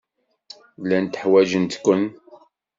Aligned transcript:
Llant 0.81 1.13
ḥwajent-ken. 1.21 2.03